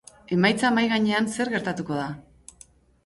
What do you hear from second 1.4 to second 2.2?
gertatuko da?